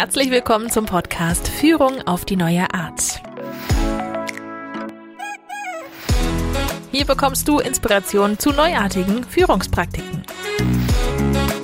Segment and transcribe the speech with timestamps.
[0.00, 3.20] Herzlich willkommen zum Podcast Führung auf die neue Art.
[6.92, 10.22] Hier bekommst du Inspiration zu neuartigen Führungspraktiken.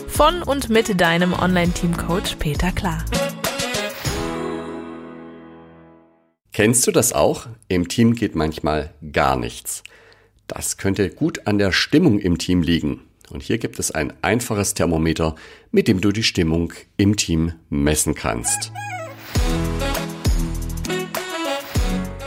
[0.09, 3.05] Von und mit deinem Online-Team-Coach Peter Klar.
[6.53, 7.47] Kennst du das auch?
[7.69, 9.85] Im Team geht manchmal gar nichts.
[10.49, 13.03] Das könnte gut an der Stimmung im Team liegen.
[13.31, 15.35] Und hier gibt es ein einfaches Thermometer,
[15.71, 18.71] mit dem du die Stimmung im Team messen kannst.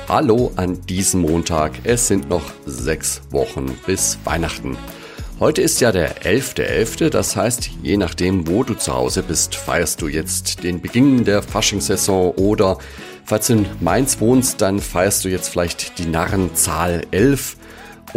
[0.07, 1.73] Hallo an diesem Montag.
[1.83, 4.77] Es sind noch sechs Wochen bis Weihnachten.
[5.39, 9.55] Heute ist ja der 11.11., .11., das heißt, je nachdem, wo du zu Hause bist,
[9.55, 12.79] feierst du jetzt den Beginn der Faschingssaison oder
[13.23, 17.57] falls du in Mainz wohnst, dann feierst du jetzt vielleicht die Narrenzahl 11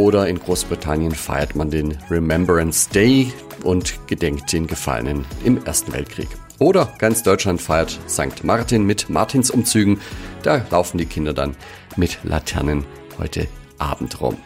[0.00, 6.28] oder in Großbritannien feiert man den Remembrance Day und gedenkt den Gefallenen im Ersten Weltkrieg.
[6.58, 8.42] Oder ganz Deutschland feiert St.
[8.42, 10.00] Martin mit Martinsumzügen.
[10.42, 11.54] Da laufen die Kinder dann
[11.96, 12.86] mit Laternen
[13.18, 13.46] heute
[13.78, 14.38] Abend rum.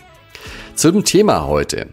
[0.75, 1.91] Zum Thema heute.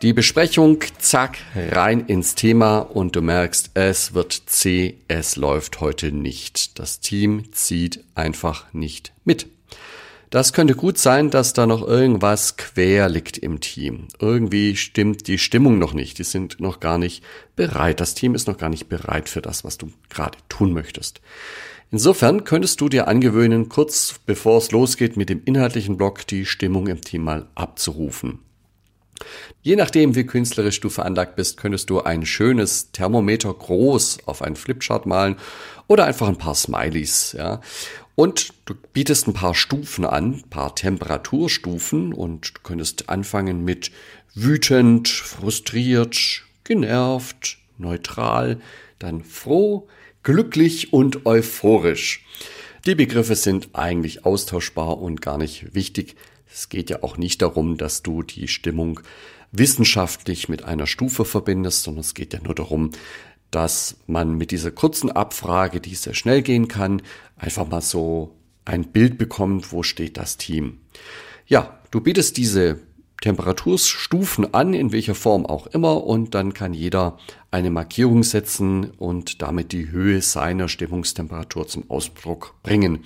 [0.00, 6.10] Die Besprechung, zack, rein ins Thema und du merkst, es wird zäh, es läuft heute
[6.10, 6.78] nicht.
[6.78, 9.53] Das Team zieht einfach nicht mit.
[10.30, 14.08] Das könnte gut sein, dass da noch irgendwas quer liegt im Team.
[14.18, 16.18] Irgendwie stimmt die Stimmung noch nicht.
[16.18, 17.22] Die sind noch gar nicht
[17.56, 18.00] bereit.
[18.00, 21.20] Das Team ist noch gar nicht bereit für das, was du gerade tun möchtest.
[21.90, 26.88] Insofern könntest du dir angewöhnen, kurz bevor es losgeht mit dem inhaltlichen Block, die Stimmung
[26.88, 28.40] im Team mal abzurufen.
[29.62, 34.56] Je nachdem, wie künstlerisch du veranlagt bist, könntest du ein schönes Thermometer groß auf einen
[34.56, 35.36] Flipchart malen
[35.86, 37.60] oder einfach ein paar Smileys, ja.
[38.16, 43.90] Und du bietest ein paar Stufen an, ein paar Temperaturstufen und du könntest anfangen mit
[44.34, 48.60] wütend, frustriert, genervt, neutral,
[48.98, 49.88] dann froh,
[50.22, 52.24] glücklich und euphorisch.
[52.86, 56.16] Die Begriffe sind eigentlich austauschbar und gar nicht wichtig.
[56.52, 59.00] Es geht ja auch nicht darum, dass du die Stimmung
[59.52, 62.90] wissenschaftlich mit einer Stufe verbindest, sondern es geht ja nur darum,
[63.54, 67.02] dass man mit dieser kurzen Abfrage, die sehr schnell gehen kann,
[67.36, 68.34] einfach mal so
[68.64, 70.78] ein Bild bekommt, wo steht das Team.
[71.46, 72.80] Ja, du bietest diese
[73.20, 77.18] Temperaturstufen an, in welcher Form auch immer, und dann kann jeder
[77.50, 83.04] eine Markierung setzen und damit die Höhe seiner Stimmungstemperatur zum Ausdruck bringen.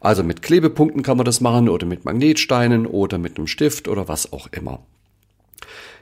[0.00, 4.08] Also mit Klebepunkten kann man das machen oder mit Magnetsteinen oder mit einem Stift oder
[4.08, 4.84] was auch immer.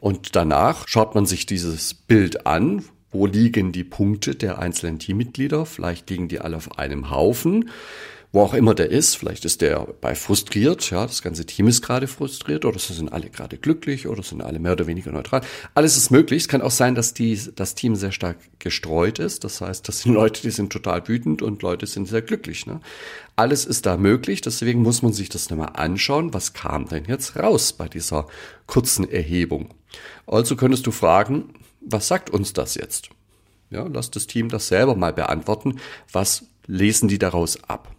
[0.01, 5.67] Und danach schaut man sich dieses Bild an, wo liegen die Punkte der einzelnen Teammitglieder?
[5.67, 7.71] Vielleicht liegen die alle auf einem Haufen.
[8.35, 11.83] Wo auch immer der ist, vielleicht ist der bei frustriert, ja, das ganze Team ist
[11.83, 15.43] gerade frustriert oder sind alle gerade glücklich oder sind alle mehr oder weniger neutral.
[15.75, 16.45] Alles ist möglich.
[16.45, 19.45] Es kann auch sein, dass die, das Team sehr stark gestreut ist.
[19.45, 22.65] Das heißt, das sind Leute, die sind total wütend und Leute sind sehr glücklich.
[22.65, 22.81] Ne?
[23.37, 24.41] Alles ist da möglich.
[24.41, 26.33] Deswegen muss man sich das nochmal anschauen.
[26.33, 28.29] Was kam denn jetzt raus bei dieser
[28.67, 29.75] kurzen Erhebung?
[30.27, 31.51] Also könntest du fragen,
[31.85, 33.11] was sagt uns das jetzt?
[33.71, 35.81] Ja, lass das Team das selber mal beantworten.
[36.11, 37.95] Was lesen die daraus ab?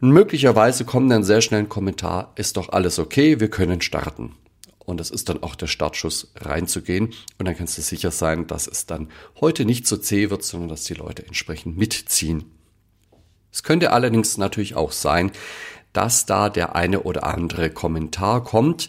[0.00, 4.36] Und möglicherweise kommt dann sehr schnell ein Kommentar, ist doch alles okay, wir können starten.
[4.78, 7.12] Und das ist dann auch der Startschuss reinzugehen.
[7.38, 9.08] Und dann kannst du sicher sein, dass es dann
[9.40, 12.44] heute nicht so zäh wird, sondern dass die Leute entsprechend mitziehen.
[13.52, 15.32] Es könnte allerdings natürlich auch sein,
[15.92, 18.88] dass da der eine oder andere Kommentar kommt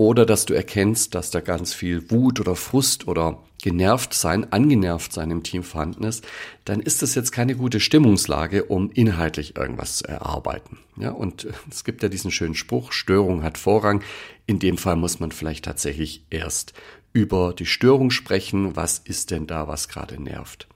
[0.00, 5.12] oder dass du erkennst, dass da ganz viel Wut oder Frust oder genervt sein, angenervt
[5.12, 6.26] sein im Team vorhanden ist,
[6.64, 10.78] dann ist das jetzt keine gute Stimmungslage, um inhaltlich irgendwas zu erarbeiten.
[10.96, 14.02] Ja, und es gibt ja diesen schönen Spruch, Störung hat Vorrang.
[14.46, 16.72] In dem Fall muss man vielleicht tatsächlich erst
[17.12, 18.76] über die Störung sprechen.
[18.76, 20.66] Was ist denn da, was gerade nervt?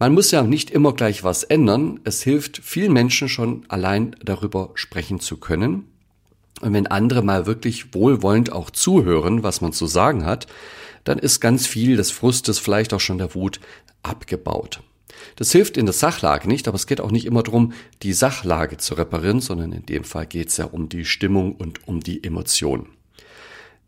[0.00, 2.00] Man muss ja nicht immer gleich was ändern.
[2.02, 5.86] Es hilft vielen Menschen schon allein darüber sprechen zu können
[6.60, 10.46] und wenn andere mal wirklich wohlwollend auch zuhören, was man zu sagen hat,
[11.02, 13.60] dann ist ganz viel des Frustes, vielleicht auch schon der Wut
[14.02, 14.80] abgebaut.
[15.36, 17.72] Das hilft in der Sachlage nicht, aber es geht auch nicht immer darum,
[18.02, 21.86] die Sachlage zu reparieren, sondern in dem Fall geht es ja um die Stimmung und
[21.86, 22.88] um die Emotion.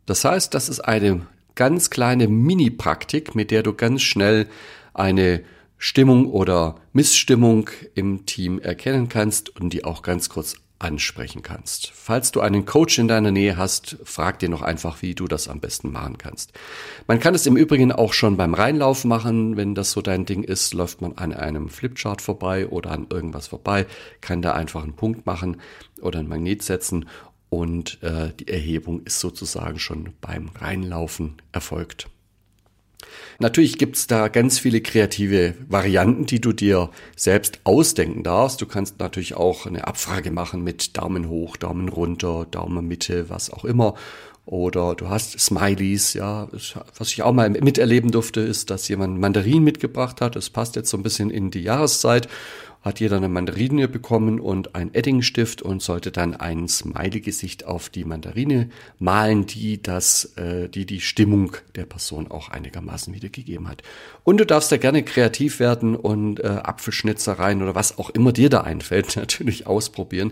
[0.06, 4.48] Das heißt, das ist eine ganz kleine Mini-Praktik, mit der du ganz schnell
[4.94, 5.42] eine
[5.78, 11.90] Stimmung oder Missstimmung im Team erkennen kannst und die auch ganz kurz ansprechen kannst.
[11.94, 15.48] Falls du einen Coach in deiner Nähe hast, frag dir noch einfach, wie du das
[15.48, 16.52] am besten machen kannst.
[17.06, 20.42] Man kann es im Übrigen auch schon beim Reinlauf machen, wenn das so dein Ding
[20.42, 23.86] ist, läuft man an einem Flipchart vorbei oder an irgendwas vorbei,
[24.20, 25.60] kann da einfach einen Punkt machen
[26.02, 27.06] oder ein Magnet setzen
[27.48, 32.08] und äh, die Erhebung ist sozusagen schon beim Reinlaufen erfolgt.
[33.38, 38.60] Natürlich gibt's da ganz viele kreative Varianten, die du dir selbst ausdenken darfst.
[38.60, 43.50] Du kannst natürlich auch eine Abfrage machen mit Daumen hoch, Daumen runter, Daumen Mitte, was
[43.50, 43.94] auch immer.
[44.46, 46.48] Oder du hast Smileys, ja.
[46.96, 50.36] Was ich auch mal miterleben durfte, ist, dass jemand Mandarin mitgebracht hat.
[50.36, 52.28] Das passt jetzt so ein bisschen in die Jahreszeit
[52.86, 58.04] hat jeder eine Mandarine bekommen und ein Eddingstift und sollte dann ein Smiley-Gesicht auf die
[58.04, 63.82] Mandarine malen, die das, äh, die die Stimmung der Person auch einigermaßen wiedergegeben hat.
[64.22, 68.50] Und du darfst da gerne kreativ werden und äh, Apfelschnitzereien oder was auch immer dir
[68.50, 70.30] da einfällt, natürlich ausprobieren.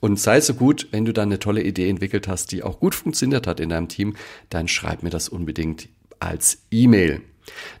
[0.00, 2.94] Und sei so gut, wenn du da eine tolle Idee entwickelt hast, die auch gut
[2.94, 4.14] funktioniert hat in deinem Team,
[4.50, 5.88] dann schreib mir das unbedingt
[6.20, 7.22] als E-Mail.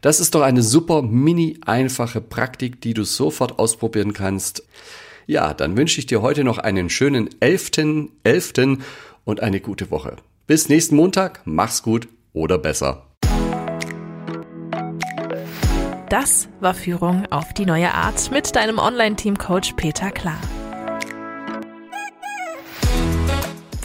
[0.00, 4.64] Das ist doch eine super mini einfache Praktik, die du sofort ausprobieren kannst.
[5.26, 8.08] Ja, dann wünsche ich dir heute noch einen schönen 11.11.
[8.24, 8.78] 11.
[9.24, 10.16] und eine gute Woche.
[10.46, 13.06] Bis nächsten Montag, mach's gut oder besser.
[16.10, 20.38] Das war Führung auf die neue Art mit deinem Online-Team-Coach Peter Klar.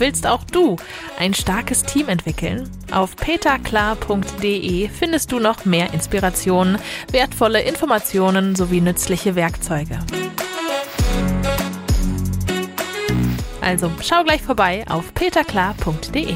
[0.00, 0.76] Willst auch du
[1.18, 2.70] ein starkes Team entwickeln?
[2.90, 6.78] Auf peterklar.de findest du noch mehr Inspirationen,
[7.12, 9.98] wertvolle Informationen sowie nützliche Werkzeuge.
[13.60, 16.34] Also schau gleich vorbei auf peterklar.de.